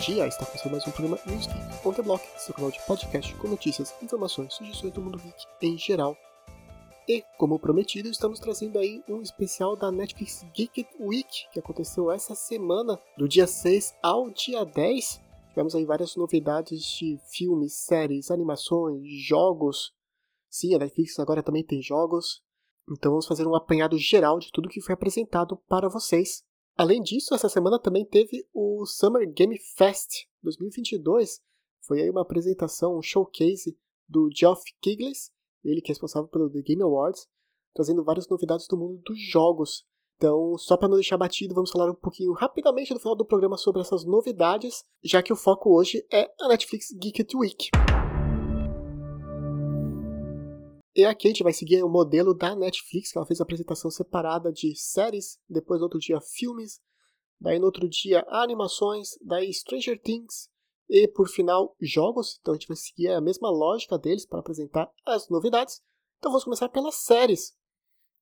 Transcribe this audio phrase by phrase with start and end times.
[0.00, 3.34] Dia, está começando mais um programa News Geek on the Block, seu canal de podcast
[3.34, 6.16] com notícias, informações, sugestões do mundo geek em geral.
[7.06, 12.34] E, como prometido, estamos trazendo aí um especial da Netflix Geek Week, que aconteceu essa
[12.34, 15.20] semana, do dia 6 ao dia 10.
[15.50, 19.92] Tivemos aí várias novidades de filmes, séries, animações, jogos.
[20.48, 22.42] Sim, a Netflix agora também tem jogos.
[22.90, 26.42] Então vamos fazer um apanhado geral de tudo que foi apresentado para vocês.
[26.80, 31.38] Além disso, essa semana também teve o Summer Game Fest 2022.
[31.82, 35.12] Foi aí uma apresentação, um showcase do Geoff Keighley,
[35.62, 37.28] ele que é responsável pelo The Game Awards,
[37.74, 39.84] trazendo várias novidades do mundo dos jogos.
[40.16, 43.58] Então, só para não deixar batido, vamos falar um pouquinho rapidamente no final do programa
[43.58, 47.68] sobre essas novidades, já que o foco hoje é a Netflix Geek Week.
[51.00, 53.90] E aqui a gente vai seguir o modelo da Netflix, que ela fez a apresentação
[53.90, 56.78] separada de séries, depois no outro dia filmes,
[57.40, 60.50] daí no outro dia animações, daí Stranger Things
[60.90, 62.38] e por final jogos.
[62.38, 65.80] Então a gente vai seguir a mesma lógica deles para apresentar as novidades.
[66.18, 67.56] Então vamos começar pelas séries.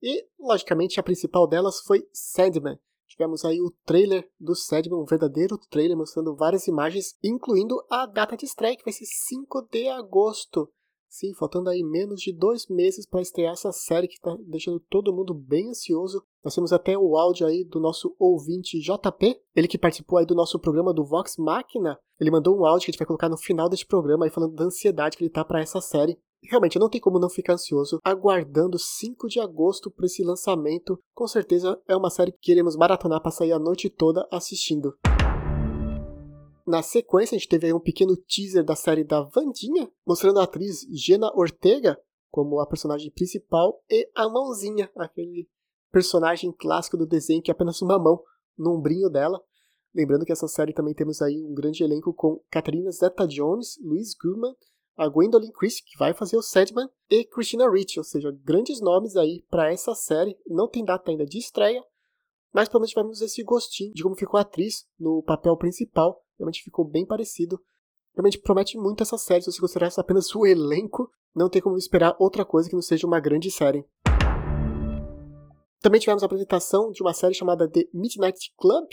[0.00, 2.78] E logicamente a principal delas foi Sandman.
[3.08, 8.36] Tivemos aí o trailer do Sandman, um verdadeiro trailer mostrando várias imagens, incluindo a data
[8.36, 10.72] de estreia, que vai ser 5 de agosto.
[11.08, 15.12] Sim, faltando aí menos de dois meses para estrear essa série que está deixando todo
[15.12, 16.22] mundo bem ansioso.
[16.44, 20.34] Nós temos até o áudio aí do nosso ouvinte JP, ele que participou aí do
[20.34, 21.98] nosso programa do Vox Machina.
[22.20, 24.54] Ele mandou um áudio que a gente vai colocar no final desse programa aí falando
[24.54, 26.18] da ansiedade que ele tá para essa série.
[26.44, 30.98] Realmente, não tem como não ficar ansioso aguardando 5 de agosto para esse lançamento.
[31.14, 34.94] Com certeza é uma série que queremos maratonar para sair a noite toda assistindo.
[36.68, 40.42] Na sequência, a gente teve aí um pequeno teaser da série da Vandinha, mostrando a
[40.42, 41.98] atriz Jenna Ortega
[42.30, 45.48] como a personagem principal e a mãozinha, aquele
[45.90, 48.22] personagem clássico do desenho que é apenas uma mão
[48.58, 49.42] no ombrinho dela.
[49.94, 54.54] Lembrando que essa série também temos aí um grande elenco com Katarina Zeta-Jones, Louise Goodman,
[54.94, 59.16] a Gwendolyn Christie, que vai fazer o Sandman, e Christina Ricci, ou seja, grandes nomes
[59.16, 60.36] aí para essa série.
[60.46, 61.82] Não tem data ainda de estreia,
[62.52, 66.62] mas pelo menos tivemos esse gostinho de como ficou a atriz no papel principal Realmente
[66.62, 67.60] ficou bem parecido.
[68.14, 69.42] Realmente promete muito essa série.
[69.42, 73.06] Se você considerar apenas o elenco, não tem como esperar outra coisa que não seja
[73.06, 73.84] uma grande série.
[75.80, 78.88] Também tivemos a apresentação de uma série chamada The Midnight Club.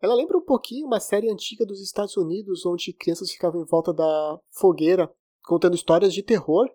[0.00, 3.92] Ela lembra um pouquinho uma série antiga dos Estados Unidos, onde crianças ficavam em volta
[3.92, 5.12] da fogueira
[5.42, 6.68] contando histórias de terror.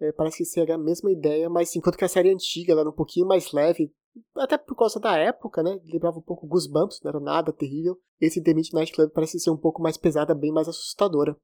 [0.00, 2.92] É, parece que seria a mesma ideia, mas enquanto que a série antiga era um
[2.92, 3.92] pouquinho mais leve,
[4.36, 5.80] até por causa da época, né?
[5.84, 7.98] Lembrava um pouco Goosebumps, não era nada terrível.
[8.20, 11.36] Esse The Midnight Club parece ser um pouco mais pesada, bem mais assustadora.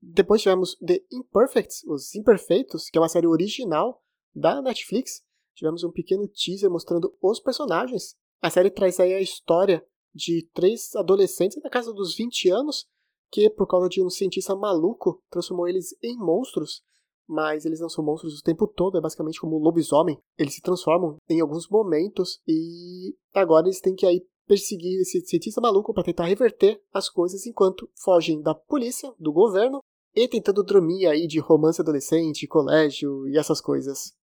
[0.00, 4.02] Depois tivemos The Imperfects, Os Imperfeitos, que é uma série original
[4.34, 5.22] da Netflix.
[5.54, 8.16] Tivemos um pequeno teaser mostrando os personagens.
[8.40, 12.86] A série traz aí a história de três adolescentes na casa dos 20 anos
[13.30, 16.82] que, por causa de um cientista maluco, transformou eles em monstros
[17.28, 20.18] mas eles não são monstros o tempo todo, é basicamente como lobisomem.
[20.38, 25.60] Eles se transformam em alguns momentos e agora eles têm que aí perseguir esse cientista
[25.60, 29.80] maluco para tentar reverter as coisas enquanto fogem da polícia, do governo
[30.14, 34.16] e tentando dormir aí de romance adolescente, colégio e essas coisas.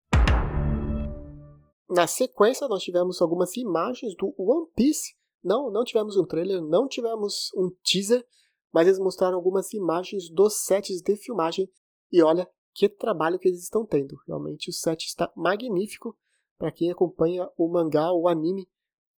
[1.87, 5.13] Na sequência, nós tivemos algumas imagens do One Piece.
[5.43, 8.25] Não, não tivemos um trailer, não tivemos um teaser,
[8.73, 11.69] mas eles mostraram algumas imagens dos sets de filmagem.
[12.11, 14.17] E olha, que trabalho que eles estão tendo.
[14.27, 16.15] Realmente o set está magnífico.
[16.57, 18.67] Para quem acompanha o mangá, o anime,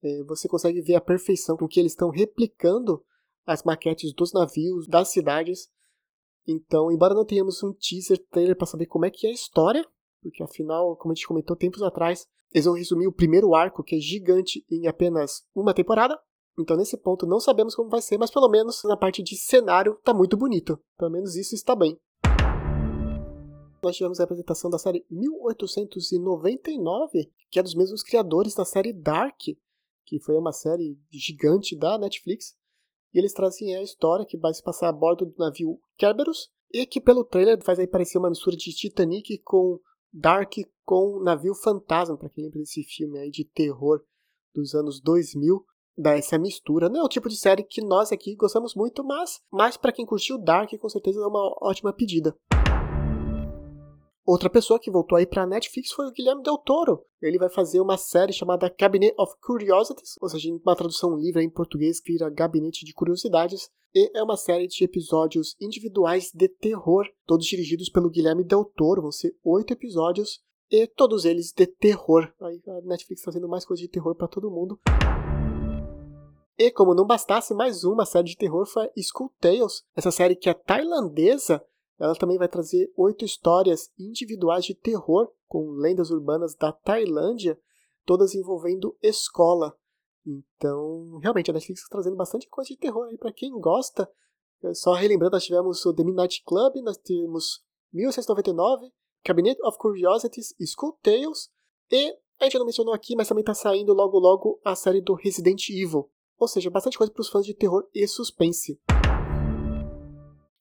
[0.03, 3.03] é, você consegue ver a perfeição com que eles estão replicando
[3.45, 5.69] as maquetes dos navios, das cidades.
[6.47, 9.85] Então, embora não tenhamos um teaser trailer para saber como é que é a história,
[10.21, 13.95] porque afinal, como a gente comentou tempos atrás, eles vão resumir o primeiro arco, que
[13.95, 16.17] é gigante, em apenas uma temporada.
[16.59, 19.99] Então, nesse ponto, não sabemos como vai ser, mas pelo menos na parte de cenário
[20.03, 20.79] tá muito bonito.
[20.97, 21.99] Pelo menos isso está bem
[23.87, 29.39] nós tivemos a apresentação da série 1899, que é dos mesmos criadores da série Dark,
[30.05, 32.53] que foi uma série gigante da Netflix.
[33.13, 36.85] E eles trazem a história que vai se passar a bordo do navio Kerberos, e
[36.85, 39.79] que pelo trailer faz aí parecer uma mistura de Titanic com
[40.11, 40.53] Dark
[40.83, 44.03] com Navio Fantasma, para quem lembra desse filme aí de terror
[44.53, 45.65] dos anos 2000
[45.97, 46.89] dá essa mistura.
[46.89, 50.05] Não é o tipo de série que nós aqui gostamos muito, mas mais para quem
[50.05, 52.35] curtiu Dark, com certeza é uma ótima pedida.
[54.27, 57.01] Outra pessoa que voltou aí para a Netflix foi o Guilherme Del Toro.
[57.21, 61.49] Ele vai fazer uma série chamada Cabinet of Curiosities, ou seja, uma tradução livre em
[61.49, 63.69] português que vira Gabinete de Curiosidades.
[63.95, 69.03] E é uma série de episódios individuais de terror, todos dirigidos pelo Guilherme Del Toro.
[69.03, 72.29] Vão ser oito episódios e todos eles de terror.
[72.41, 74.77] Aí a Netflix fazendo mais coisas de terror para todo mundo.
[76.59, 80.49] E como não bastasse mais uma série de terror foi School Tales, essa série que
[80.49, 81.63] é tailandesa,
[81.99, 87.59] ela também vai trazer oito histórias individuais de terror com lendas urbanas da Tailândia,
[88.05, 89.75] todas envolvendo escola.
[90.25, 94.09] Então, realmente, a Netflix está trazendo bastante coisa de terror aí para quem gosta.
[94.73, 97.63] Só relembrando, nós tivemos o The Midnight Club, nós temos
[97.93, 98.91] 1699,
[99.23, 101.49] Cabinet of Curiosities, School Tales,
[101.91, 105.13] e a gente não mencionou aqui, mas também está saindo logo logo a série do
[105.13, 106.09] Resident Evil.
[106.37, 108.79] Ou seja, bastante coisa para os fãs de terror e suspense.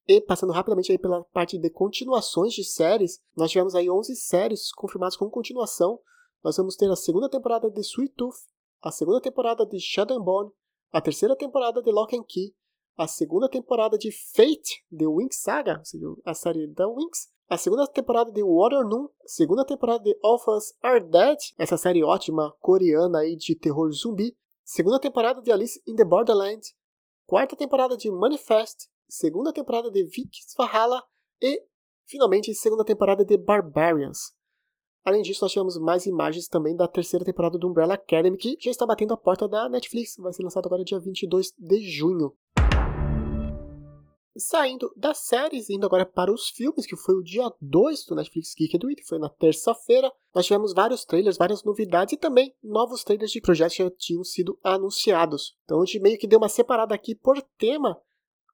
[0.09, 4.73] E passando rapidamente aí pela parte de continuações de séries, nós tivemos aí 11 séries
[4.73, 5.99] confirmadas com continuação.
[6.45, 8.37] Nós vamos ter a segunda temporada de Sweet Tooth,
[8.81, 10.51] a segunda temporada de Shadow and Bone,
[10.93, 12.55] a terceira temporada de Lock and Key,
[12.97, 17.59] a segunda temporada de Fate, The Winx Saga, ou seja, a série da Winx, a
[17.59, 22.05] segunda temporada de Waternoon, a segunda temporada de All of Us Are Dead, essa série
[22.05, 26.63] ótima coreana aí de terror zumbi, segunda temporada de Alice in the Borderland,
[27.27, 31.03] quarta temporada de Manifest, segunda temporada de Vikings Valhalla
[31.41, 31.63] e,
[32.07, 34.35] finalmente, segunda temporada de Barbarians.
[35.05, 38.73] Além disso, nós tivemos mais imagens também da terceira temporada do Umbrella Academy, que já
[38.73, 40.17] está batendo a porta da Netflix.
[40.19, 42.37] Vai ser lançado agora dia 22 de junho.
[44.39, 48.53] Saindo das séries, indo agora para os filmes, que foi o dia 2 do Netflix
[48.55, 50.13] Geek Week, que foi na terça-feira.
[50.35, 54.25] Nós tivemos vários trailers, várias novidades e também novos trailers de projetos que já tinham
[54.25, 55.57] sido anunciados.
[55.65, 57.97] Então a gente meio que deu uma separada aqui por tema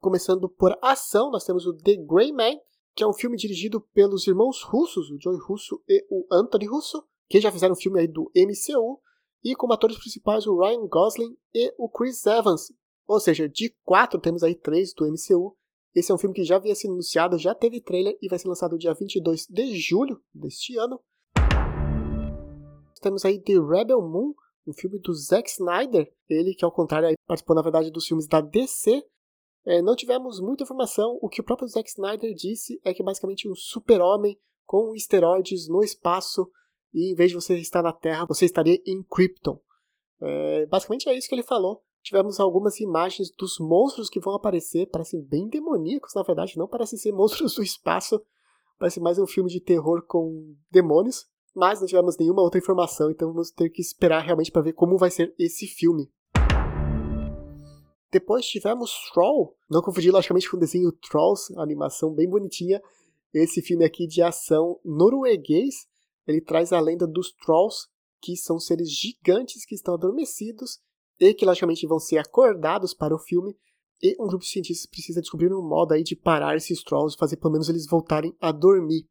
[0.02, 2.58] Começando por ação, nós temos o The Grey Man,
[2.92, 7.06] que é um filme dirigido pelos irmãos russos, o Joey Russo e o Anthony Russo,
[7.28, 9.00] que já fizeram um filme aí do MCU,
[9.44, 12.72] e como atores principais o Ryan Gosling e o Chris Evans.
[13.06, 15.56] Ou seja, de quatro temos aí três do MCU.
[15.94, 18.48] Esse é um filme que já havia sido anunciado, já teve trailer e vai ser
[18.48, 21.00] lançado dia 22 de julho deste ano.
[23.00, 24.34] Temos aí The Rebel Moon,
[24.66, 28.40] um filme do Zack Snyder, ele que ao contrário participou na verdade dos filmes da
[28.40, 29.00] DC,
[29.64, 31.18] é, não tivemos muita informação.
[31.20, 35.82] O que o próprio Zack Snyder disse é que basicamente um super-homem com esteroides no
[35.82, 36.50] espaço
[36.92, 39.58] e em vez de você estar na Terra, você estaria em Krypton.
[40.20, 41.82] É, basicamente é isso que ele falou.
[42.02, 46.98] Tivemos algumas imagens dos monstros que vão aparecer, parecem bem demoníacos, na verdade, não parecem
[46.98, 48.20] ser monstros do espaço,
[48.78, 53.28] parece mais um filme de terror com demônios, mas não tivemos nenhuma outra informação, então
[53.28, 56.10] vamos ter que esperar realmente para ver como vai ser esse filme.
[58.12, 62.78] Depois tivemos Troll, não confundir logicamente com o desenho Trolls, animação bem bonitinha.
[63.32, 65.86] Esse filme aqui de ação norueguês,
[66.26, 67.88] ele traz a lenda dos Trolls,
[68.20, 70.78] que são seres gigantes que estão adormecidos
[71.18, 73.56] e que logicamente vão ser acordados para o filme.
[74.02, 77.18] E um grupo de cientistas precisa descobrir um modo aí de parar esses Trolls e
[77.18, 79.06] fazer pelo menos eles voltarem a dormir.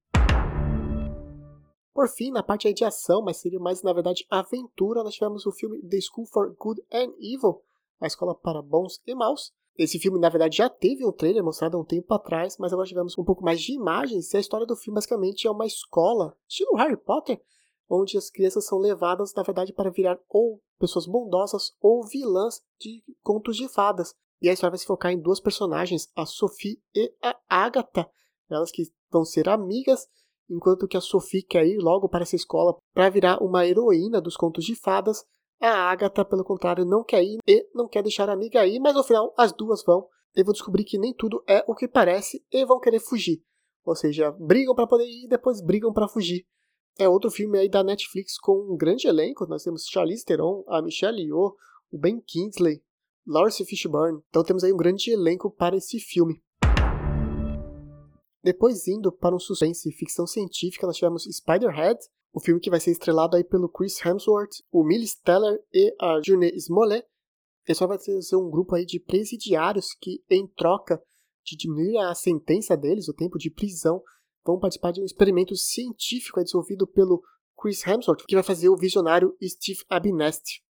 [1.92, 5.52] Por fim, na parte de ação, mas seria mais na verdade aventura, nós tivemos o
[5.52, 7.64] filme The School for Good and Evil,
[8.02, 9.54] a Escola para Bons e Maus.
[9.78, 12.88] Esse filme, na verdade, já teve um trailer mostrado há um tempo atrás, mas agora
[12.88, 16.36] tivemos um pouco mais de imagens e a história do filme basicamente é uma escola,
[16.48, 17.42] estilo Harry Potter,
[17.90, 23.04] onde as crianças são levadas, na verdade, para virar ou pessoas bondosas ou vilãs de
[23.22, 24.14] contos de fadas.
[24.42, 28.10] E a história vai se focar em duas personagens, a Sophie e a Agatha,
[28.50, 30.08] elas que vão ser amigas,
[30.50, 34.36] enquanto que a Sophie quer ir logo para essa escola para virar uma heroína dos
[34.36, 35.24] contos de fadas,
[35.68, 38.96] a Agatha, pelo contrário, não quer ir e não quer deixar a amiga ir, mas
[38.96, 42.44] no final as duas vão e vão descobrir que nem tudo é o que parece
[42.52, 43.44] e vão querer fugir.
[43.84, 46.46] Ou seja, brigam para poder ir e depois brigam para fugir.
[47.00, 49.46] É outro filme aí da Netflix com um grande elenco.
[49.48, 51.56] Nós temos Charlize Theron, a Michelle Yeoh,
[51.92, 52.82] o Ben Kingsley,
[53.26, 54.20] Lawrence Fishburne.
[54.30, 56.42] Então temos aí um grande elenco para esse filme.
[58.44, 62.00] Depois indo para um suspense e ficção científica, nós tivemos Spiderhead,
[62.34, 66.20] o filme que vai ser estrelado aí pelo Chris Hemsworth, o Miles Teller e a
[66.26, 67.06] June Smollett.
[67.68, 71.02] Ele só vai ser um grupo aí de presidiários que, em troca
[71.44, 74.02] de diminuir a sentença deles, o tempo de prisão,
[74.44, 77.22] vão participar de um experimento científico desenvolvido pelo
[77.60, 80.64] Chris Hemsworth, que vai fazer o visionário Steve Abnest.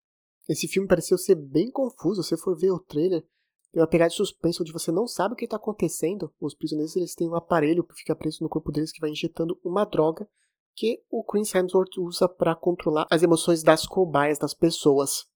[0.48, 3.24] Esse filme pareceu ser bem confuso, se for ver o trailer,
[3.72, 6.32] tem uma pegada de suspense onde você não sabe o que está acontecendo.
[6.40, 9.58] Os prisioneiros eles têm um aparelho que fica preso no corpo deles que vai injetando
[9.64, 10.28] uma droga
[10.74, 15.26] que o Chris Hemsworth usa para controlar as emoções das cobaias das pessoas.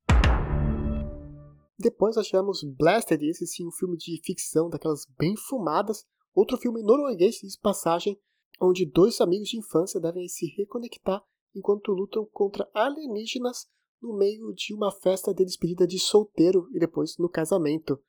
[1.78, 6.06] Depois nós tivemos Blasted, esse sim, um filme de ficção, daquelas bem fumadas.
[6.34, 8.18] Outro filme norueguês de passagem,
[8.60, 11.22] onde dois amigos de infância devem se reconectar
[11.54, 13.68] enquanto lutam contra alienígenas
[14.02, 18.00] no meio de uma festa de despedida de solteiro e depois no casamento.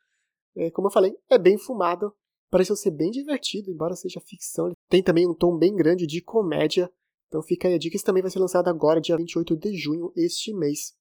[0.55, 2.13] É, como eu falei, é bem fumado,
[2.49, 4.71] pareceu ser bem divertido, embora seja ficção.
[4.89, 6.89] Tem também um tom bem grande de comédia,
[7.27, 10.11] então fica aí a dica, esse também vai ser lançado agora, dia 28 de junho,
[10.15, 10.95] este mês.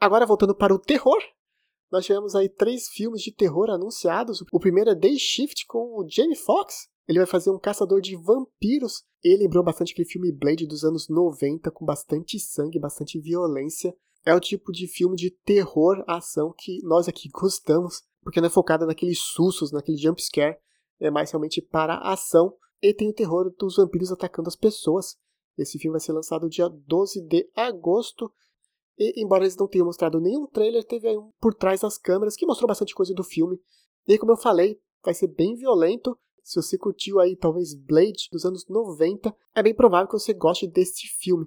[0.00, 1.18] Agora voltando para o terror,
[1.90, 4.42] nós tivemos aí três filmes de terror anunciados.
[4.52, 6.88] O primeiro é Day Shift com o Jamie Foxx.
[7.06, 9.04] Ele vai fazer um caçador de vampiros.
[9.22, 13.94] Ele lembrou bastante aquele filme Blade dos anos 90, com bastante sangue, bastante violência.
[14.24, 18.50] É o tipo de filme de terror, ação que nós aqui gostamos, porque não é
[18.50, 20.56] focada naqueles sustos, naquele jump scare,
[20.98, 22.54] é mais realmente para a ação.
[22.82, 25.16] E tem o terror dos vampiros atacando as pessoas.
[25.56, 28.30] Esse filme vai ser lançado dia 12 de agosto.
[28.98, 32.36] E, embora eles não tenham mostrado nenhum trailer, teve aí um por trás das câmeras
[32.36, 33.58] que mostrou bastante coisa do filme.
[34.06, 36.18] E como eu falei, vai ser bem violento.
[36.42, 40.66] Se você curtiu aí talvez Blade dos anos 90, é bem provável que você goste
[40.66, 41.46] deste filme.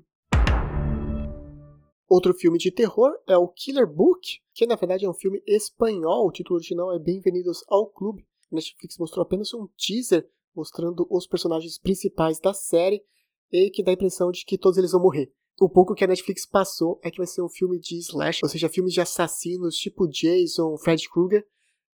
[2.10, 6.26] Outro filme de terror é o Killer Book, que na verdade é um filme espanhol.
[6.26, 8.26] O título original é Bem-vindos ao Clube.
[8.50, 13.04] A Netflix mostrou apenas um teaser mostrando os personagens principais da série
[13.52, 15.30] e que dá a impressão de que todos eles vão morrer.
[15.60, 18.48] O pouco que a Netflix passou é que vai ser um filme de slash, ou
[18.48, 21.46] seja, filmes de assassinos tipo Jason, Fred Krueger,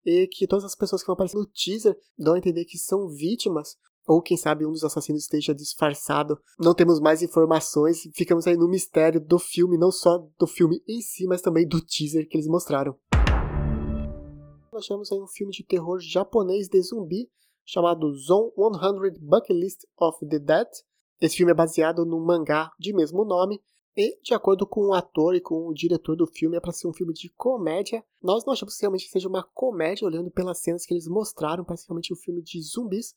[0.04, 3.09] e que todas as pessoas que vão aparecer no teaser dão a entender que são
[3.09, 6.38] vítimas, ou quem sabe um dos assassinos esteja disfarçado.
[6.59, 11.00] Não temos mais informações, ficamos aí no mistério do filme, não só do filme em
[11.00, 12.97] si, mas também do teaser que eles mostraram.
[14.73, 17.28] Nós temos aí um filme de terror japonês de zumbi
[17.64, 20.66] chamado Zone 100 Bucket List of the Dead,
[21.23, 23.62] esse filme é baseado num mangá de mesmo nome
[23.97, 26.88] e, de acordo com o ator e com o diretor do filme, é para ser
[26.88, 28.04] um filme de comédia.
[28.21, 31.87] Nós não achamos que realmente seja uma comédia, olhando pelas cenas que eles mostraram, parece
[31.87, 33.14] realmente um filme de zumbis.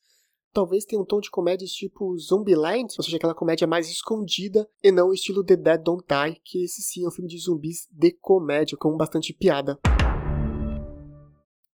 [0.56, 4.90] Talvez tenha um tom de comédia tipo Zombieland, ou seja, aquela comédia mais escondida, e
[4.90, 7.90] não o estilo The Dead Don't Die, que esse sim é um filme de zumbis
[7.92, 9.78] de comédia, com bastante piada.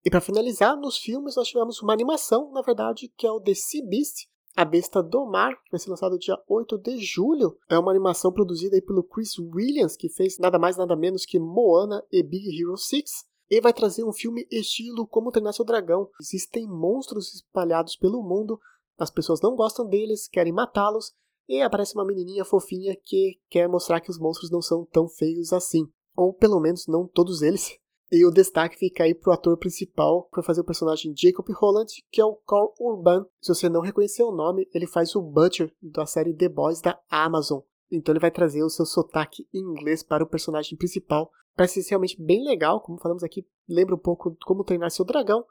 [0.04, 3.54] E para finalizar, nos filmes nós tivemos uma animação, na verdade, que é o The
[3.54, 7.78] Sea Beast, a Besta do Mar, que vai ser lançado dia 8 de julho, é
[7.78, 12.24] uma animação produzida pelo Chris Williams, que fez nada mais nada menos que Moana e
[12.24, 13.30] Big Hero 6.
[13.51, 16.08] E vai trazer um filme estilo Como Treinar Seu Dragão.
[16.22, 18.58] Existem monstros espalhados pelo mundo,
[18.98, 21.12] as pessoas não gostam deles, querem matá-los,
[21.50, 25.51] e aparece uma menininha fofinha que quer mostrar que os monstros não são tão feios
[25.51, 25.86] assim.
[26.15, 27.77] Ou pelo menos não todos eles.
[28.10, 32.22] E o destaque fica aí pro ator principal para fazer o personagem Jacob Holland, que
[32.22, 33.25] é o Carl Urban.
[33.41, 36.98] Se você não reconhecer o nome, ele faz o Butcher da série The Boys da
[37.10, 37.60] Amazon.
[37.92, 41.30] Então ele vai trazer o seu sotaque em inglês para o personagem principal.
[41.56, 45.46] Parece realmente bem legal, como falamos aqui, lembra um pouco como treinar seu dragão.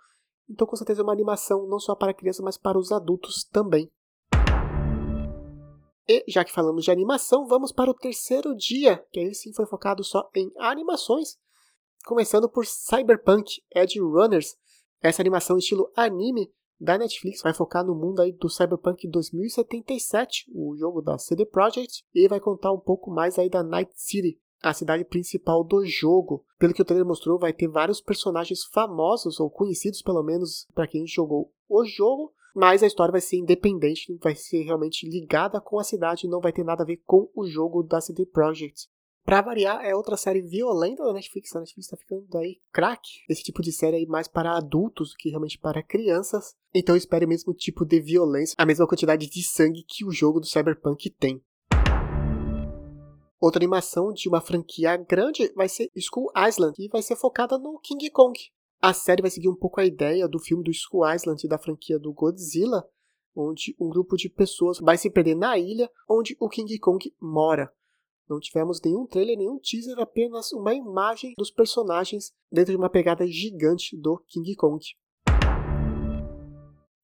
[0.48, 3.90] Então com certeza é uma animação não só para crianças, mas para os adultos também.
[6.08, 9.66] E já que falamos de animação, vamos para o terceiro dia, que aí sim foi
[9.66, 11.38] focado só em animações.
[12.04, 14.56] Começando por Cyberpunk Edge Runners,
[15.00, 20.74] essa animação estilo anime da Netflix vai focar no mundo aí do Cyberpunk 2077, o
[20.76, 24.72] jogo da CD Projekt, e vai contar um pouco mais aí da Night City, a
[24.72, 26.44] cidade principal do jogo.
[26.58, 30.86] Pelo que o trailer mostrou, vai ter vários personagens famosos ou conhecidos pelo menos para
[30.86, 35.78] quem jogou o jogo, mas a história vai ser independente, vai ser realmente ligada com
[35.78, 38.88] a cidade, não vai ter nada a ver com o jogo da CD Projekt.
[39.30, 41.54] Pra variar, é outra série violenta da Netflix.
[41.54, 43.00] A Netflix tá ficando aí crack.
[43.28, 46.56] Esse tipo de série aí mais para adultos do que realmente para crianças.
[46.74, 50.40] Então espere o mesmo tipo de violência, a mesma quantidade de sangue que o jogo
[50.40, 51.40] do Cyberpunk tem.
[53.40, 57.78] Outra animação de uma franquia grande vai ser School Island, e vai ser focada no
[57.78, 58.36] King Kong.
[58.82, 62.00] A série vai seguir um pouco a ideia do filme do School Island da franquia
[62.00, 62.84] do Godzilla,
[63.32, 67.72] onde um grupo de pessoas vai se perder na ilha onde o King Kong mora.
[68.30, 73.26] Não tivemos nenhum trailer, nenhum teaser, apenas uma imagem dos personagens dentro de uma pegada
[73.26, 74.80] gigante do King Kong.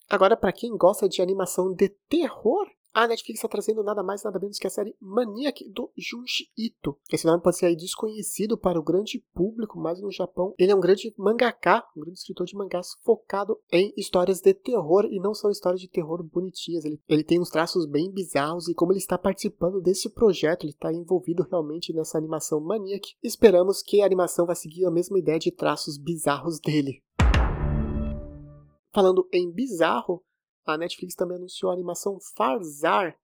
[0.09, 2.65] Agora, para quem gosta de animação de terror,
[2.97, 6.99] a Netflix está trazendo nada mais nada menos que a série Maniac do Junji Ito.
[7.13, 10.75] Esse nome pode ser aí desconhecido para o grande público, mas no Japão ele é
[10.75, 15.35] um grande mangaka, um grande escritor de mangás focado em histórias de terror e não
[15.35, 16.87] são histórias de terror bonitinhas.
[16.87, 20.73] Ele, ele tem uns traços bem bizarros e como ele está participando desse projeto, ele
[20.73, 23.07] está envolvido realmente nessa animação Maniac.
[23.23, 27.03] Esperamos que a animação vai seguir a mesma ideia de traços bizarros dele.
[28.91, 30.25] Falando em bizarro,
[30.67, 33.17] a Netflix também anunciou a animação Farzar.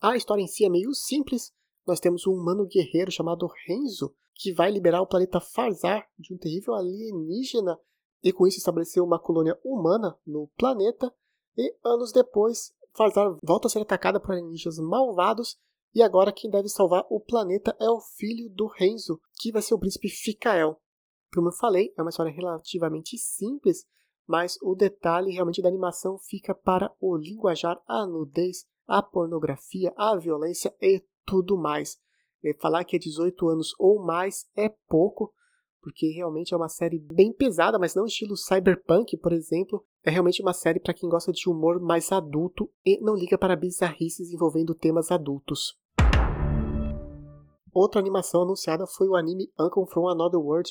[0.00, 1.52] A história em si é meio simples.
[1.86, 6.38] Nós temos um humano guerreiro chamado Renzo, que vai liberar o planeta Farzar de um
[6.38, 7.78] terrível alienígena
[8.22, 11.12] e com isso estabelecer uma colônia humana no planeta.
[11.56, 15.58] E anos depois, Farzar volta a ser atacada por alienígenas malvados
[15.94, 19.74] e agora quem deve salvar o planeta é o filho do Renzo, que vai ser
[19.74, 20.80] o príncipe Ficael.
[21.32, 23.84] Como eu falei, é uma história relativamente simples,
[24.30, 30.16] mas o detalhe realmente da animação fica para o linguajar, a nudez, a pornografia, a
[30.16, 31.98] violência e tudo mais.
[32.44, 35.34] É, falar que é 18 anos ou mais é pouco,
[35.82, 39.84] porque realmente é uma série bem pesada, mas não estilo cyberpunk, por exemplo.
[40.04, 43.56] É realmente uma série para quem gosta de humor mais adulto e não liga para
[43.56, 45.76] bizarrices envolvendo temas adultos.
[47.74, 50.70] Outra animação anunciada foi o anime Uncle from Another World.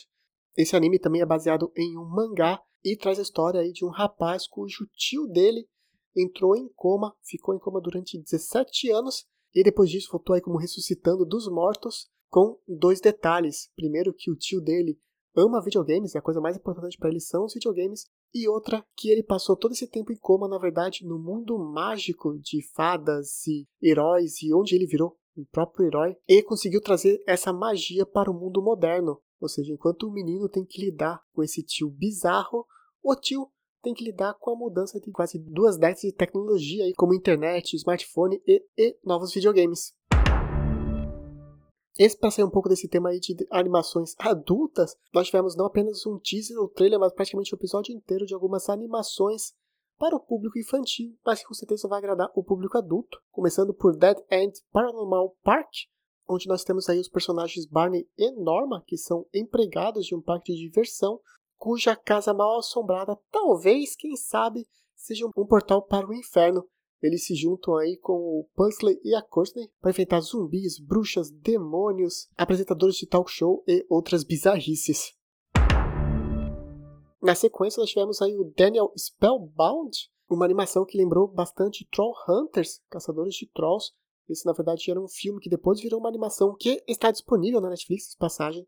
[0.57, 3.89] Esse anime também é baseado em um mangá e traz a história aí de um
[3.89, 5.67] rapaz cujo tio dele
[6.15, 10.57] entrou em coma, ficou em coma durante 17 anos e depois disso voltou aí como
[10.57, 13.69] ressuscitando dos mortos com dois detalhes.
[13.75, 14.99] Primeiro que o tio dele
[15.35, 19.09] ama videogames, e a coisa mais importante para ele são os videogames, e outra que
[19.09, 23.67] ele passou todo esse tempo em coma, na verdade, no mundo mágico de fadas e
[23.81, 28.33] heróis e onde ele virou o próprio herói, e conseguiu trazer essa magia para o
[28.33, 29.21] mundo moderno.
[29.39, 32.65] Ou seja, enquanto o menino tem que lidar com esse tio bizarro,
[33.01, 33.49] o tio
[33.81, 38.41] tem que lidar com a mudança de quase duas décadas de tecnologia, como internet, smartphone
[38.45, 39.93] e, e novos videogames.
[41.97, 46.05] Esse, para sair um pouco desse tema aí de animações adultas, nós tivemos não apenas
[46.05, 49.53] um teaser ou trailer, mas praticamente um episódio inteiro de algumas animações
[49.97, 53.19] para o público infantil, mas que com certeza vai agradar o público adulto.
[53.29, 55.69] Começando por Dead End Paranormal Park,
[56.29, 60.53] onde nós temos aí os personagens Barney e Norma, que são empregados de um parque
[60.53, 61.19] de diversão,
[61.57, 66.65] cuja casa mal assombrada talvez, quem sabe, seja um portal para o inferno.
[67.01, 72.29] Eles se juntam aí com o Pugsley e a Courtney para enfrentar zumbis, bruxas, demônios,
[72.37, 75.13] apresentadores de talk show e outras bizarrices.
[77.21, 82.81] Na sequência, nós tivemos aí o Daniel Spellbound, uma animação que lembrou bastante Troll Hunters,
[82.89, 83.93] Caçadores de Trolls.
[84.29, 87.69] Esse, na verdade, era um filme que depois virou uma animação que está disponível na
[87.69, 88.67] Netflix, de passagem.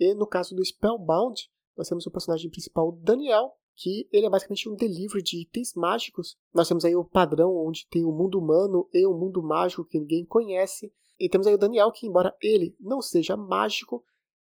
[0.00, 4.68] E no caso do Spellbound, nós temos o personagem principal, Daniel, que ele é basicamente
[4.68, 6.36] um delivery de itens mágicos.
[6.52, 9.98] Nós temos aí o padrão onde tem o mundo humano e o mundo mágico que
[9.98, 10.92] ninguém conhece.
[11.18, 14.04] E temos aí o Daniel, que embora ele não seja mágico,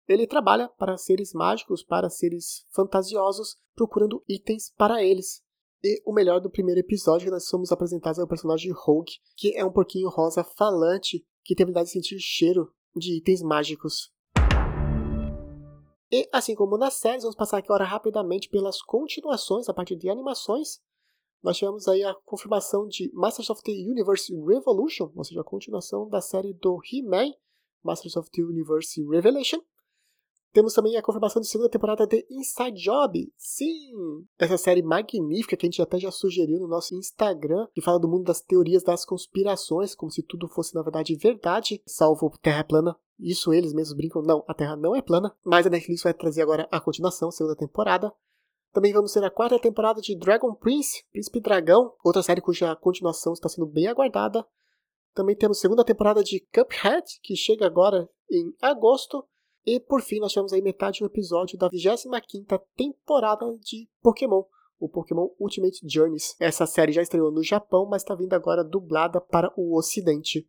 [0.07, 5.43] ele trabalha para seres mágicos, para seres fantasiosos, procurando itens para eles.
[5.83, 9.57] E o melhor do primeiro episódio que nós somos apresentados é o personagem Rogue, que
[9.57, 14.13] é um porquinho rosa falante que tem a habilidade de sentir cheiro de itens mágicos.
[16.13, 20.81] E assim como nas séries, vamos passar agora rapidamente pelas continuações a partir de animações.
[21.43, 26.07] Nós tivemos aí a confirmação de Masters of the Universe Revolution, ou seja, a continuação
[26.09, 27.33] da série do He-Man,
[27.83, 29.63] Masters of the Universe Revelation.
[30.53, 33.33] Temos também a confirmação de segunda temporada de Inside Job.
[33.37, 34.27] Sim!
[34.39, 38.09] Essa série magnífica que a gente até já sugeriu no nosso Instagram, que fala do
[38.09, 42.97] mundo das teorias das conspirações, como se tudo fosse na verdade verdade, salvo Terra plana.
[43.19, 45.37] Isso eles mesmos brincam, não, a Terra não é plana.
[45.45, 48.13] Mas a Netflix vai trazer agora a continuação, segunda temporada.
[48.73, 53.33] Também vamos ter a quarta temporada de Dragon Prince, Príncipe Dragão, outra série cuja continuação
[53.33, 54.47] está sendo bem aguardada.
[55.13, 59.25] Também temos segunda temporada de Cuphead, que chega agora em agosto.
[59.67, 62.09] E por fim, nós tivemos aí metade do episódio da 25
[62.75, 64.43] temporada de Pokémon,
[64.79, 66.35] o Pokémon Ultimate Journeys.
[66.41, 70.49] Essa série já estreou no Japão, mas está vindo agora dublada para o Ocidente.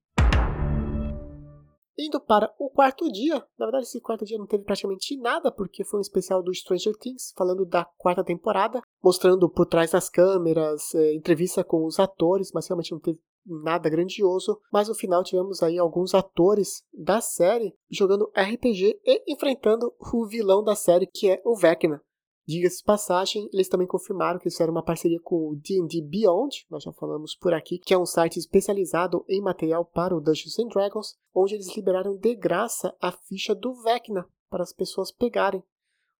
[1.99, 5.83] Indo para o quarto dia, na verdade esse quarto dia não teve praticamente nada, porque
[5.83, 10.95] foi um especial do Stranger Things, falando da quarta temporada, mostrando por trás das câmeras,
[10.95, 15.61] é, entrevista com os atores, mas realmente não teve nada grandioso, mas no final tivemos
[15.61, 21.41] aí alguns atores da série jogando RPG e enfrentando o vilão da série, que é
[21.45, 22.01] o Vecna.
[22.47, 26.91] Diga-se passagem, eles também confirmaram que fizeram uma parceria com o D&D Beyond, nós já
[26.91, 31.15] falamos por aqui, que é um site especializado em material para o Dungeons and Dragons,
[31.33, 35.63] onde eles liberaram de graça a ficha do Vecna para as pessoas pegarem.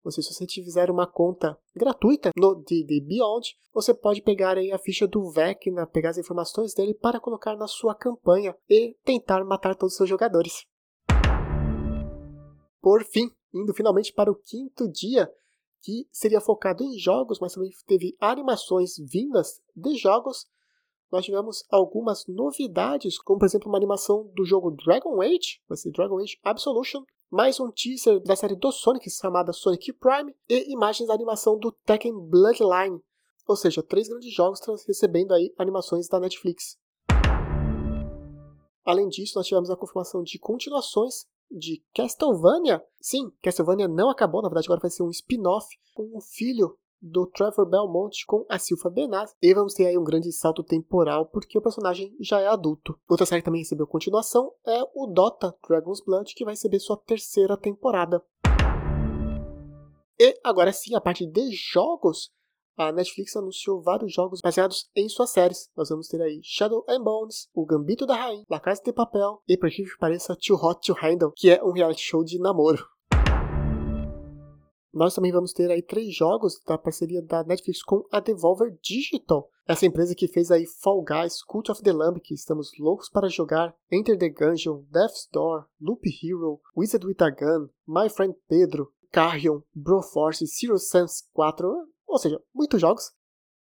[0.04, 4.72] Ou seja, se você fizer uma conta gratuita no D&D Beyond, você pode pegar aí
[4.72, 9.44] a ficha do Vecna, pegar as informações dele para colocar na sua campanha e tentar
[9.46, 10.66] matar todos os seus jogadores.
[12.82, 15.32] Por fim, indo finalmente para o quinto dia,
[15.82, 20.48] que seria focado em jogos, mas também teve animações vindas de jogos.
[21.12, 25.92] Nós tivemos algumas novidades, como por exemplo uma animação do jogo Dragon Age, vai ser
[25.92, 31.08] Dragon Age Absolution, mais um teaser da série do Sonic chamada Sonic Prime e imagens
[31.08, 33.02] da animação do Tekken Bloodline.
[33.48, 36.78] Ou seja, três grandes jogos recebendo aí animações da Netflix.
[38.84, 42.84] Além disso, nós tivemos a confirmação de continuações de Castlevania.
[43.00, 47.26] Sim, Castlevania não acabou, na verdade agora vai ser um spin-off com o filho do
[47.26, 49.36] Trevor Belmont com a Silva Benaz.
[49.42, 52.98] E vamos ter aí um grande salto temporal, porque o personagem já é adulto.
[53.10, 56.98] Outra série que também recebeu continuação é o Dota Dragon's Blood, que vai receber sua
[56.98, 58.24] terceira temporada.
[60.20, 62.30] E agora sim, a parte de jogos,
[62.78, 65.70] a Netflix anunciou vários jogos baseados em suas séries.
[65.76, 69.42] Nós vamos ter aí Shadow and Bones, O Gambito da Rainha, La Casa de Papel
[69.48, 72.86] e, por que pareça, Too Hot to Handle, que é um reality show de namoro.
[74.94, 79.50] Nós também vamos ter aí três jogos da parceria da Netflix com a Devolver Digital.
[79.66, 83.30] Essa empresa que fez aí Fall Guys, Cult of the Lamb, que estamos loucos para
[83.30, 88.92] jogar, Enter the Gungeon, Death's Door, Loop Hero, Wizard with a Gun, My Friend Pedro,
[89.12, 93.14] Carrion, Broforce, Zero Sense 4, ou seja, muitos jogos.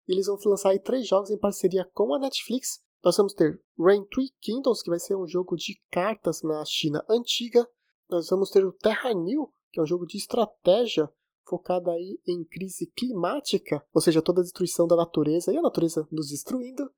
[0.09, 2.81] Eles vão lançar aí três jogos em parceria com a Netflix.
[3.05, 7.05] Nós vamos ter Rain Three Kingdoms, que vai ser um jogo de cartas na China
[7.09, 7.69] antiga.
[8.09, 11.11] Nós vamos ter o Terra New, que é um jogo de estratégia
[11.45, 16.07] focado aí em crise climática, ou seja, toda a destruição da natureza e a natureza
[16.11, 16.91] nos destruindo.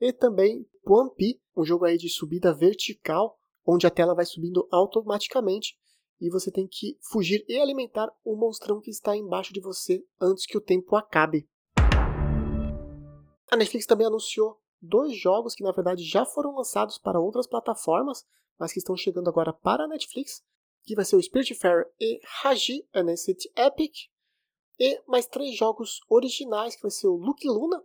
[0.00, 5.78] E também Puampi, um jogo aí de subida vertical, onde a tela vai subindo automaticamente
[6.20, 10.44] e você tem que fugir e alimentar o monstrão que está embaixo de você antes
[10.44, 11.48] que o tempo acabe.
[13.50, 18.24] A Netflix também anunciou dois jogos que na verdade já foram lançados para outras plataformas,
[18.58, 20.42] mas que estão chegando agora para a Netflix,
[20.84, 23.94] que vai ser o Spiritfarer e Haji Ancient Epic,
[24.78, 27.82] e mais três jogos originais, que vai ser o Luke Luna,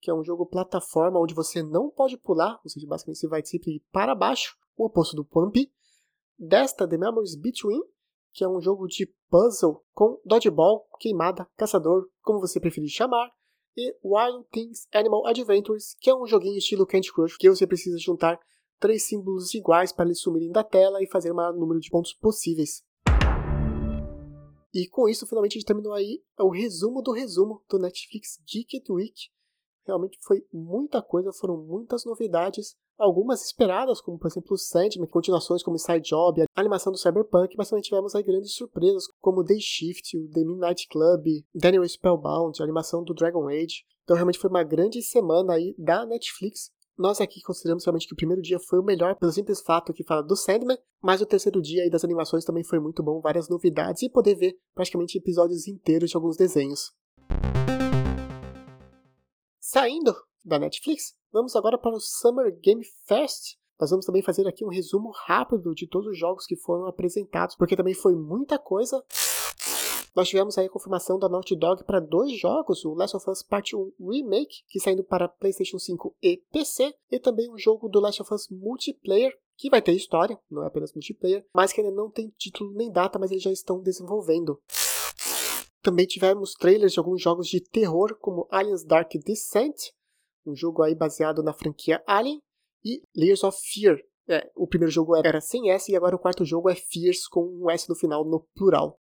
[0.00, 3.44] que é um jogo plataforma onde você não pode pular, ou seja, basicamente você vai
[3.44, 5.72] sempre para baixo, o oposto do Pumpy,
[6.36, 7.80] desta The Memories Between,
[8.32, 13.30] que é um jogo de puzzle com dodgeball, queimada, caçador, como você preferir chamar,
[13.76, 17.98] e Wild Things Animal Adventures, que é um joguinho estilo Candy Crush, que você precisa
[17.98, 18.38] juntar
[18.82, 22.12] três símbolos iguais para eles sumirem da tela e fazer o maior número de pontos
[22.12, 22.82] possíveis.
[24.74, 28.82] E com isso, finalmente, a gente terminou aí o resumo do resumo do Netflix Geek
[28.90, 29.30] Week.
[29.86, 35.62] Realmente foi muita coisa, foram muitas novidades algumas esperadas, como por exemplo o Sandman, continuações
[35.62, 39.60] como Side Job, a animação do Cyberpunk, mas também tivemos aí grandes surpresas, como Day
[39.60, 43.84] Shift, o The Midnight Club, Daniel Spellbound, a animação do Dragon Age.
[44.04, 46.70] Então realmente foi uma grande semana aí da Netflix.
[46.96, 50.04] Nós aqui consideramos realmente que o primeiro dia foi o melhor, pelo simples fato que
[50.04, 53.48] fala do Sandman, mas o terceiro dia aí das animações também foi muito bom, várias
[53.48, 56.92] novidades e poder ver praticamente episódios inteiros de alguns desenhos.
[59.58, 63.56] Saindo da Netflix, vamos agora para o Summer Game Fest.
[63.80, 67.56] Nós vamos também fazer aqui um resumo rápido de todos os jogos que foram apresentados,
[67.56, 69.02] porque também foi muita coisa.
[70.14, 73.42] Nós tivemos aí a confirmação da Naughty Dog para dois jogos, o Last of Us
[73.42, 77.98] Part 1 Remake, que saindo para PlayStation 5 e PC, e também um jogo do
[77.98, 81.94] Last of Us Multiplayer, que vai ter história, não é apenas multiplayer, mas que ainda
[81.94, 84.60] não tem título nem data, mas eles já estão desenvolvendo.
[85.80, 89.76] Também tivemos trailers de alguns jogos de terror, como Aliens Dark Descent,
[90.44, 92.42] um jogo aí baseado na franquia Alien,
[92.84, 93.98] e Layers of Fear.
[94.28, 97.44] É, o primeiro jogo era sem S e agora o quarto jogo é Fears com
[97.44, 98.98] um S no final no plural.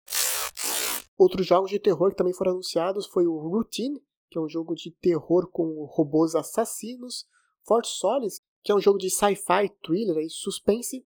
[1.21, 4.75] Outros jogos de terror que também foram anunciados foi o Routine, que é um jogo
[4.75, 7.29] de terror com robôs assassinos,
[7.63, 11.07] Fort Solis, que é um jogo de sci-fi, thriller e suspense.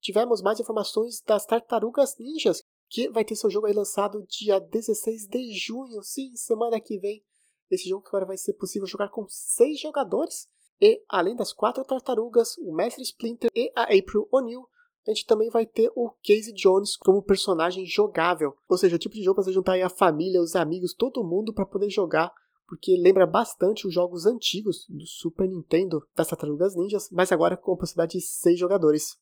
[0.00, 5.28] Tivemos mais informações das Tartarugas Ninjas, que vai ter seu jogo aí lançado dia 16
[5.28, 7.22] de junho, sim, semana que vem.
[7.70, 10.48] Esse jogo agora vai ser possível jogar com seis jogadores.
[10.80, 14.66] E além das quatro tartarugas, o Mestre Splinter e a April O'Neil,
[15.06, 18.56] a gente também vai ter o Casey Jones como personagem jogável.
[18.68, 21.24] Ou seja, o tipo de jogo para você juntar aí a família, os amigos, todo
[21.24, 22.32] mundo para poder jogar.
[22.66, 27.74] Porque lembra bastante os jogos antigos do Super Nintendo das Tartarugas Ninjas, mas agora com
[27.74, 29.16] a possibilidade de seis jogadores.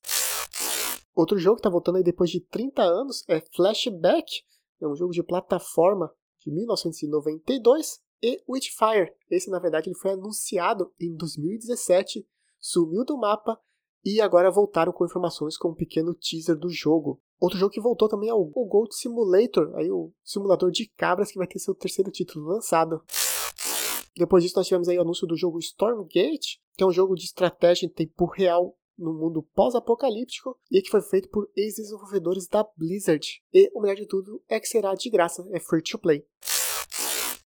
[1.14, 4.42] Outro jogo que está voltando aí depois de 30 anos é Flashback.
[4.80, 9.12] É um jogo de plataforma de 1992 e Witchfire.
[9.30, 12.26] Esse, na verdade, ele foi anunciado em 2017,
[12.58, 13.60] sumiu do mapa
[14.04, 17.20] e agora voltaram com informações com um pequeno teaser do jogo.
[17.40, 21.38] Outro jogo que voltou também é o Gold Simulator, aí o simulador de cabras que
[21.38, 23.02] vai ter seu terceiro título lançado.
[24.16, 27.24] Depois disso nós tivemos aí o anúncio do jogo Stormgate, que é um jogo de
[27.24, 33.42] estratégia em tempo real no mundo pós-apocalíptico e que foi feito por ex-desenvolvedores da Blizzard.
[33.52, 36.24] E o melhor de tudo é que será de graça, é free to play.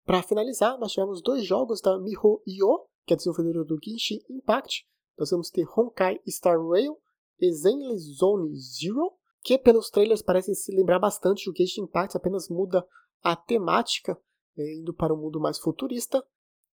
[0.04, 4.88] Para finalizar, nós tivemos dois jogos da MiHoYo, que é desenvolvedora do Genshin Impact.
[5.18, 6.98] Nós vamos ter Honkai Star Rail
[7.40, 12.50] e Zenless Zone Zero, que pelos trailers parecem se lembrar bastante do Genshin Impact, apenas
[12.50, 12.86] muda
[13.24, 14.20] a temática,
[14.58, 16.24] é, indo para um mundo mais futurista.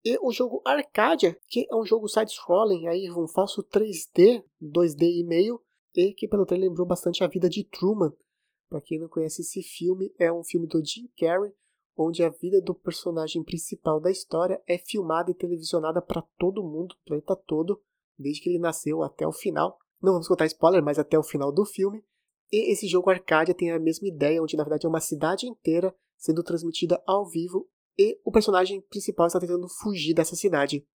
[0.05, 5.25] E o jogo Arcadia, que é um jogo side-scrolling, aí um falso 3D, 2D e
[5.25, 5.61] meio,
[5.95, 8.13] e que pelo trailer lembrou bastante a vida de Truman.
[8.69, 11.53] Para quem não conhece esse filme, é um filme do Jim Carrey,
[11.97, 16.97] onde a vida do personagem principal da história é filmada e televisionada para todo mundo,
[17.05, 17.81] planeta todo,
[18.23, 19.77] desde que ele nasceu até o final.
[20.01, 22.03] Não vamos contar spoiler, mas até o final do filme.
[22.51, 25.95] E esse jogo Arcadia tem a mesma ideia, onde na verdade é uma cidade inteira
[26.17, 30.87] sendo transmitida ao vivo e o personagem principal está tentando fugir dessa cidade.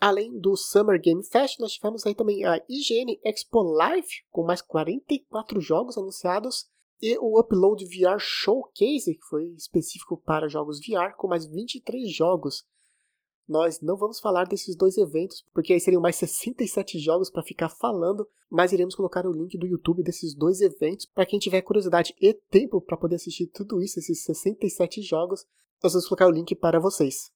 [0.00, 4.60] Além do Summer Game Fest, nós tivemos aí também a IGN Expo Live, com mais
[4.60, 6.66] 44 jogos anunciados,
[7.00, 12.64] e o Upload VR Showcase, que foi específico para jogos VR, com mais 23 jogos.
[13.48, 17.68] Nós não vamos falar desses dois eventos, porque aí seriam mais 67 jogos para ficar
[17.68, 22.12] falando, mas iremos colocar o link do YouTube desses dois eventos para quem tiver curiosidade
[22.20, 25.46] e tempo para poder assistir tudo isso, esses 67 jogos.
[25.80, 27.30] Nós vamos colocar o link para vocês.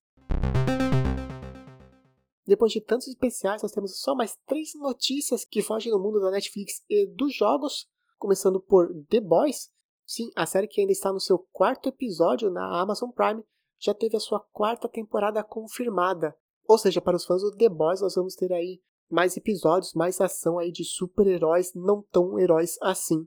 [2.45, 6.33] Depois de tantos especiais, nós temos só mais três notícias que fogem no mundo da
[6.33, 7.87] Netflix e dos jogos,
[8.19, 9.71] começando por The Boys.
[10.05, 13.45] Sim, a série que ainda está no seu quarto episódio na Amazon Prime
[13.81, 16.37] já teve a sua quarta temporada confirmada.
[16.69, 20.21] Ou seja, para os fãs do The Boys, nós vamos ter aí mais episódios, mais
[20.21, 23.27] ação aí de super-heróis não tão heróis assim.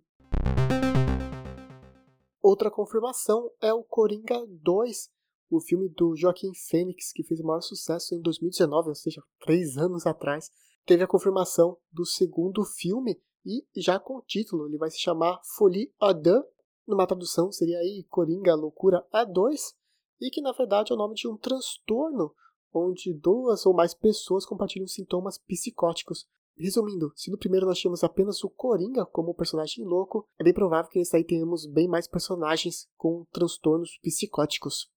[2.42, 5.10] Outra confirmação é o Coringa 2,
[5.50, 9.78] o filme do Joaquim Fênix, que fez o maior sucesso em 2019, ou seja, três
[9.78, 10.52] anos atrás.
[10.86, 15.42] Teve a confirmação do segundo filme e já com o título, ele vai se chamar
[15.58, 16.44] Folie à deux,
[16.88, 19.74] numa tradução seria aí Coringa Loucura A2,
[20.24, 22.34] e que na verdade é o nome de um transtorno
[22.74, 26.26] onde duas ou mais pessoas compartilham sintomas psicóticos.
[26.58, 30.90] Resumindo, se no primeiro nós tínhamos apenas o Coringa como personagem louco, é bem provável
[30.90, 34.90] que nesse aí tenhamos bem mais personagens com transtornos psicóticos.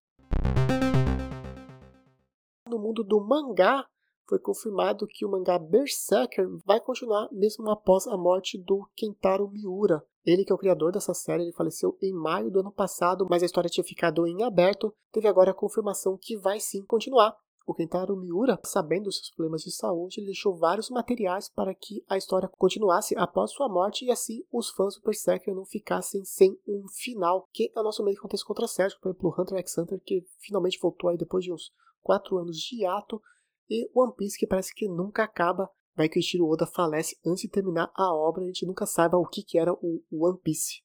[2.68, 3.84] No mundo do mangá,
[4.28, 10.04] foi confirmado que o mangá Berserker vai continuar mesmo após a morte do Kentaro Miura.
[10.24, 13.42] Ele que é o criador dessa série, ele faleceu em maio do ano passado, mas
[13.42, 14.92] a história tinha ficado em aberto.
[15.12, 17.36] Teve agora a confirmação que vai sim continuar.
[17.64, 22.16] O Kentaro Miura, sabendo dos seus problemas de saúde, deixou vários materiais para que a
[22.16, 26.86] história continuasse após sua morte e assim os fãs do Berserker não ficassem sem um
[26.88, 30.00] final, que é o nosso meio que acontece contra Sérgio, por exemplo, Hunter x Hunter,
[30.00, 31.72] que finalmente voltou aí depois de uns
[32.04, 33.20] quatro anos de hiato,
[33.68, 37.42] e One Piece que parece que nunca acaba, vai que o Ishiro Oda falece antes
[37.42, 40.82] de terminar a obra, a gente nunca saiba o que, que era o One Piece.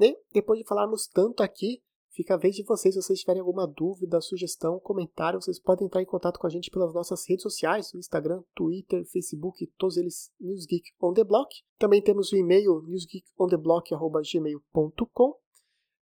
[0.00, 1.80] E depois de falarmos tanto aqui,
[2.14, 6.02] Fica a vez de vocês, se vocês tiverem alguma dúvida, sugestão, comentário, vocês podem entrar
[6.02, 10.90] em contato com a gente pelas nossas redes sociais, Instagram, Twitter, Facebook, todos eles Newsgeek
[11.00, 11.48] on the Block.
[11.78, 15.41] Também temos o e-mail newsgeekontheblock@gmail.com.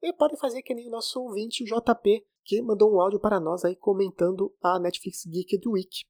[0.02, 3.38] E podem fazer que nem o nosso ouvinte, o JP, que mandou um áudio para
[3.38, 6.04] nós aí comentando a Netflix Geek do Week.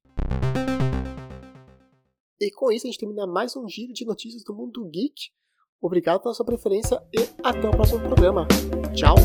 [2.39, 5.31] E com isso a gente termina mais um giro de notícias do mundo geek.
[5.81, 8.47] Obrigado pela sua preferência e até o próximo programa.
[8.95, 9.15] Tchau!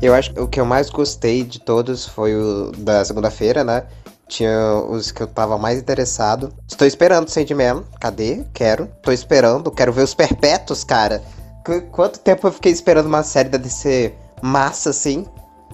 [0.00, 3.86] Eu acho que o que eu mais gostei de todos foi o da segunda-feira, né?
[4.28, 6.52] Tinha os que eu tava mais interessado.
[6.68, 7.84] Estou esperando Sandman.
[8.00, 8.44] Cadê?
[8.52, 8.84] Quero.
[8.96, 9.70] Estou esperando.
[9.70, 11.22] Quero ver os perpétuos, cara.
[11.64, 14.12] Qu quanto tempo eu fiquei esperando uma série da DC
[14.42, 15.26] massa, assim?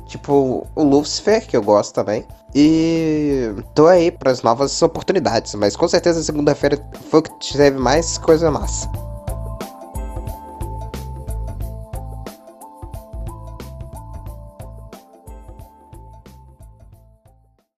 [0.07, 2.27] Tipo, o Lucifer, que eu gosto também.
[2.55, 5.55] E tô aí para as novas oportunidades.
[5.55, 6.79] Mas com certeza segunda-feira
[7.11, 8.91] foi o que teve mais coisa massa.